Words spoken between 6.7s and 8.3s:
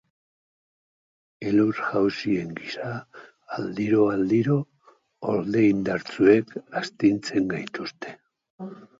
astintzen gaituzte.